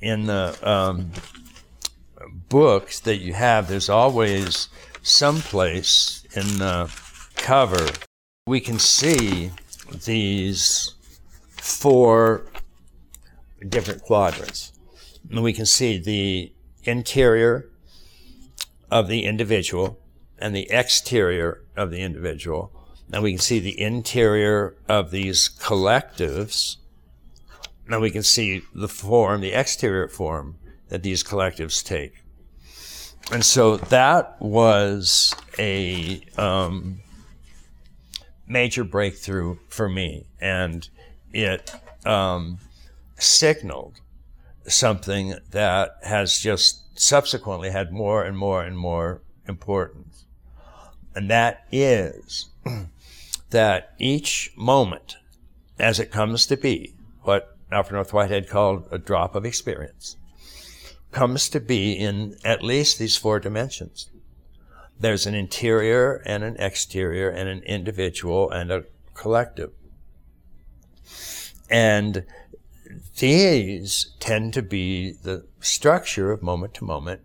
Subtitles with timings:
[0.00, 1.10] in the um,
[2.48, 4.68] books that you have, there's always
[5.02, 6.92] some place in the
[7.36, 7.86] cover
[8.48, 9.50] we can see
[10.06, 10.94] these
[11.50, 12.46] four
[13.68, 14.72] different quadrants.
[15.30, 16.52] And we can see the
[16.84, 17.68] interior
[18.90, 20.00] of the individual
[20.38, 22.72] and the exterior of the individual.
[23.12, 26.78] And we can see the interior of these collectives.
[27.88, 30.56] And we can see the form, the exterior form
[30.88, 32.22] that these collectives take.
[33.30, 37.00] And so that was a um,
[38.46, 40.26] major breakthrough for me.
[40.40, 40.88] And
[41.32, 41.72] it
[42.06, 42.58] um,
[43.18, 44.00] signaled
[44.66, 50.24] something that has just subsequently had more and more and more importance.
[51.14, 52.46] And that is
[53.50, 55.16] that each moment,
[55.78, 60.16] as it comes to be, what Alfred North Whitehead called a drop of experience,
[61.12, 64.10] comes to be in at least these four dimensions.
[64.98, 69.70] There's an interior and an exterior and an individual and a collective.
[71.70, 72.24] And
[73.18, 77.20] these tend to be the structure of moment to moment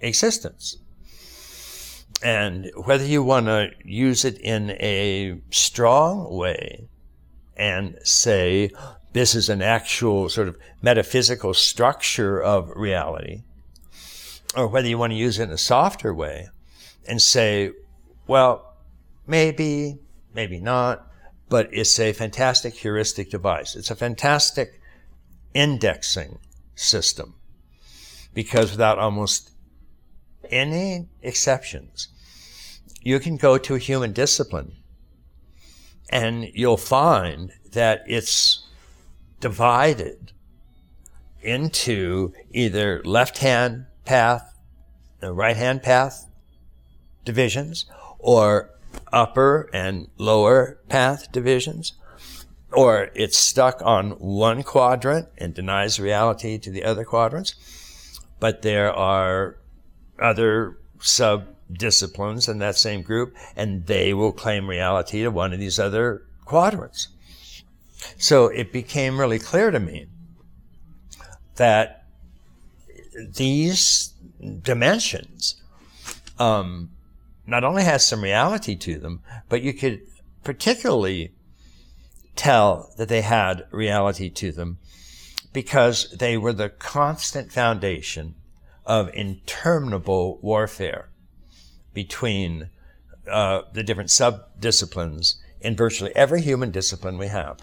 [0.00, 0.78] existence.
[2.22, 6.88] And whether you want to use it in a strong way
[7.56, 8.70] and say,
[9.16, 13.40] this is an actual sort of metaphysical structure of reality,
[14.54, 16.50] or whether you want to use it in a softer way
[17.08, 17.70] and say,
[18.26, 18.76] well,
[19.26, 19.98] maybe,
[20.34, 21.10] maybe not,
[21.48, 23.74] but it's a fantastic heuristic device.
[23.74, 24.82] It's a fantastic
[25.54, 26.38] indexing
[26.74, 27.36] system
[28.34, 29.50] because without almost
[30.50, 32.08] any exceptions,
[33.00, 34.72] you can go to a human discipline
[36.10, 38.65] and you'll find that it's
[39.40, 40.32] divided
[41.42, 44.58] into either left hand path,
[45.22, 46.26] right hand path
[47.24, 47.86] divisions,
[48.18, 48.70] or
[49.12, 51.92] upper and lower path divisions,
[52.72, 57.54] or it's stuck on one quadrant and denies reality to the other quadrants.
[58.40, 59.58] But there are
[60.20, 65.58] other sub disciplines in that same group, and they will claim reality to one of
[65.58, 67.08] these other quadrants.
[68.18, 70.06] So it became really clear to me
[71.56, 72.04] that
[73.34, 74.12] these
[74.62, 75.62] dimensions
[76.38, 76.90] um,
[77.46, 80.02] not only has some reality to them, but you could
[80.44, 81.32] particularly
[82.34, 84.78] tell that they had reality to them
[85.52, 88.34] because they were the constant foundation
[88.84, 91.08] of interminable warfare
[91.94, 92.68] between
[93.30, 97.58] uh, the different sub-disciplines in virtually every human discipline we have.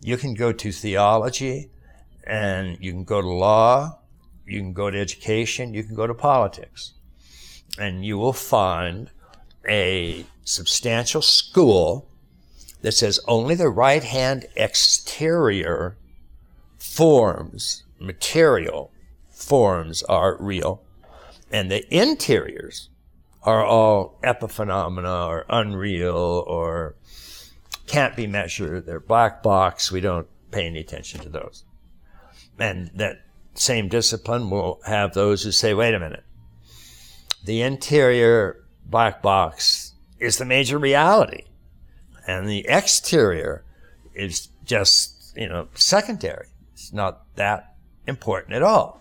[0.00, 1.70] You can go to theology
[2.26, 3.98] and you can go to law,
[4.46, 6.92] you can go to education, you can go to politics,
[7.78, 9.10] and you will find
[9.68, 12.08] a substantial school
[12.82, 15.96] that says only the right hand exterior
[16.78, 18.90] forms, material
[19.30, 20.82] forms are real,
[21.50, 22.90] and the interiors
[23.42, 26.94] are all epiphenomena or unreal or
[27.86, 28.86] can't be measured.
[28.86, 29.92] They're black box.
[29.92, 31.64] We don't pay any attention to those.
[32.58, 33.22] And that
[33.54, 36.24] same discipline will have those who say, wait a minute,
[37.44, 41.44] the interior black box is the major reality.
[42.26, 43.64] And the exterior
[44.14, 46.46] is just, you know, secondary.
[46.72, 47.74] It's not that
[48.06, 49.00] important at all.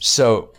[0.00, 0.52] So,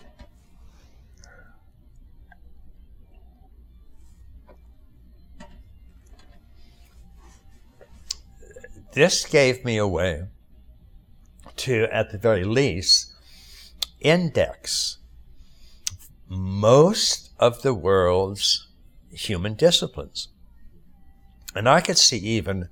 [8.96, 10.24] this gave me a way
[11.58, 13.14] to, at the very least,
[14.02, 14.98] index
[16.28, 18.68] most of the world's
[19.12, 20.30] human disciplines.
[21.56, 22.70] And I could see even,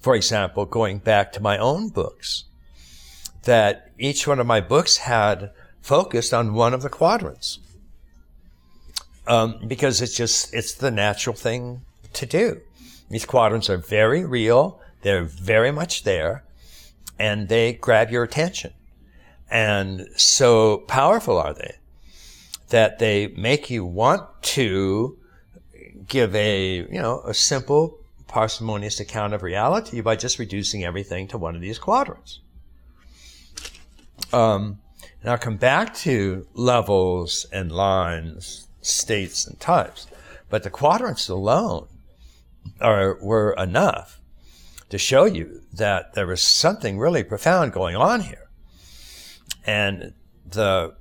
[0.00, 2.44] for example, going back to my own books,
[3.44, 7.58] that each one of my books had focused on one of the quadrants.
[9.26, 12.60] Um, because it's just, it's the natural thing to do.
[13.08, 14.80] These quadrants are very real.
[15.04, 16.44] They're very much there
[17.18, 18.72] and they grab your attention.
[19.50, 21.76] And so powerful are they
[22.70, 25.18] that they make you want to
[26.08, 27.98] give a, you know, a simple
[28.28, 32.40] parsimonious account of reality by just reducing everything to one of these quadrants.
[34.32, 34.78] Um,
[35.20, 40.06] and I'll come back to levels and lines, states and types,
[40.48, 41.88] but the quadrants alone
[42.80, 44.22] are, were enough
[44.94, 48.48] to show you that there was something really profound going on here.
[49.66, 50.14] And
[50.46, 50.94] the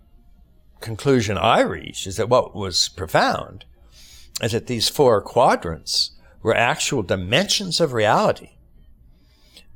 [0.81, 3.65] conclusion I reached is that what was profound
[4.41, 6.09] is that these four quadrants
[6.41, 8.53] were actual dimensions of reality,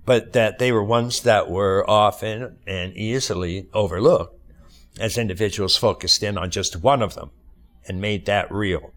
[0.03, 4.41] but that they were ones that were often and easily overlooked
[4.99, 7.29] as individuals focused in on just one of them
[7.87, 8.93] and made that real.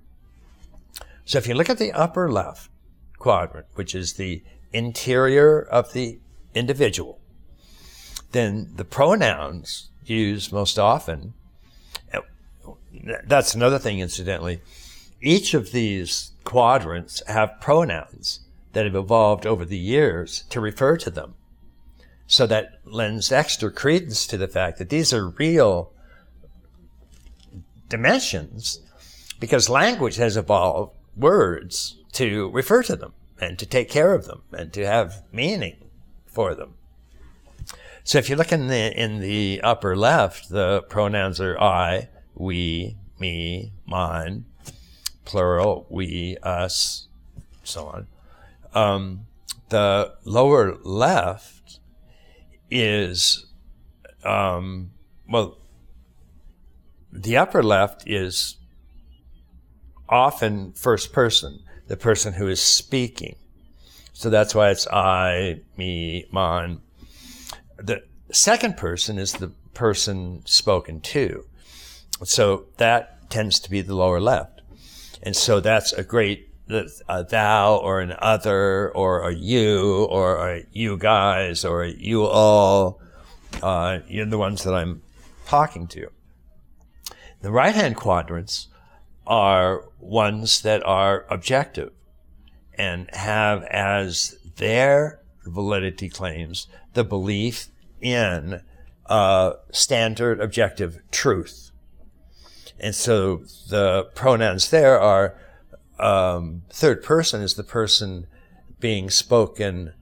[1.26, 2.70] So if you look at the upper left
[3.18, 6.18] quadrant, which is the interior of the
[6.54, 7.20] individual,
[8.32, 11.34] then the pronouns used most often,
[13.24, 14.60] that's another thing, incidentally.
[15.20, 18.40] Each of these quadrants have pronouns
[18.72, 21.34] that have evolved over the years to refer to them.
[22.26, 25.92] So that lends extra credence to the fact that these are real
[27.88, 28.80] dimensions
[29.40, 34.42] because language has evolved words to refer to them and to take care of them
[34.52, 35.76] and to have meaning
[36.26, 36.74] for them.
[38.04, 42.96] So if you look in the in the upper left, the pronouns are I, we,
[43.18, 44.46] me, mine,
[45.24, 47.08] plural, we, us,
[47.62, 48.06] so on.
[48.74, 49.26] Um,
[49.68, 51.78] the lower left
[52.70, 53.46] is,
[54.24, 54.90] um,
[55.28, 55.58] well,
[57.12, 58.56] the upper left is
[60.08, 63.34] often first person, the person who is speaking.
[64.12, 66.82] So that's why it's I, me, mine.
[67.78, 71.44] The second person is the person spoken to.
[72.22, 74.62] So that tends to be the lower left.
[75.24, 76.46] And so that's a great
[77.08, 82.22] a thou or an other or a you or a you guys or a you
[82.22, 83.00] all.
[83.60, 85.02] Uh, you're the ones that I'm
[85.46, 86.06] talking to.
[87.40, 88.68] The right hand quadrants
[89.30, 91.92] are ones that are objective
[92.74, 97.68] and have as their validity claims the belief
[98.00, 98.60] in
[99.70, 101.70] standard objective truth.
[102.80, 105.36] And so the pronouns there are
[106.00, 108.26] um, third person is the person
[108.80, 109.92] being spoken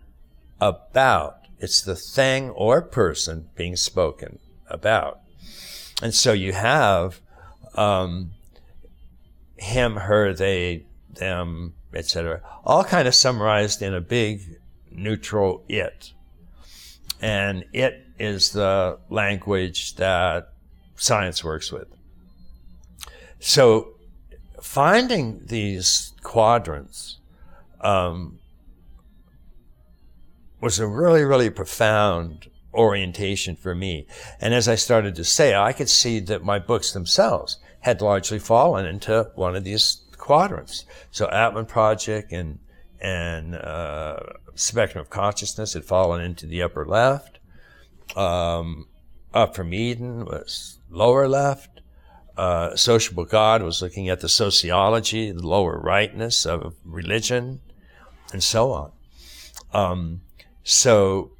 [0.58, 1.40] about.
[1.58, 4.38] It's the thing or person being spoken
[4.68, 5.20] about.
[6.00, 7.20] And so you have
[7.74, 8.30] um,
[9.58, 14.58] him, her, they, them, etc., all kind of summarized in a big
[14.90, 16.12] neutral it.
[17.20, 20.52] And it is the language that
[20.96, 21.88] science works with.
[23.40, 23.94] So
[24.60, 27.18] finding these quadrants
[27.80, 28.38] um,
[30.60, 34.06] was a really, really profound orientation for me.
[34.40, 38.38] And as I started to say, I could see that my books themselves had largely
[38.38, 40.84] fallen into one of these quadrants.
[41.10, 42.58] So Atman Project and
[43.00, 44.18] and uh,
[44.54, 47.38] Spectrum of Consciousness had fallen into the upper left.
[48.16, 48.88] Um,
[49.32, 51.78] Up from Eden was lower left
[52.38, 57.60] uh, sociable God was looking at the sociology, the lower rightness of religion,
[58.32, 58.92] and so on.
[59.72, 60.20] Um,
[60.62, 61.32] so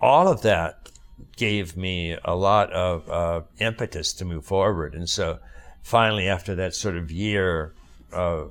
[0.00, 0.90] all of that
[1.36, 4.94] gave me a lot of uh, impetus to move forward.
[4.94, 5.38] And so
[5.82, 7.74] finally, after that sort of year,
[8.12, 8.44] uh,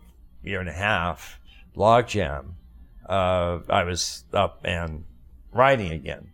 [0.44, 1.40] year and a half
[1.76, 2.54] logjam,
[3.08, 5.06] uh, I was up and
[5.52, 6.30] writing again.